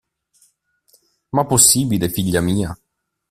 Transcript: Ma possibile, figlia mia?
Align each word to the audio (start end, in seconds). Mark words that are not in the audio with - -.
Ma 1.31 1.45
possibile, 1.45 2.09
figlia 2.09 2.41
mia? 2.41 2.75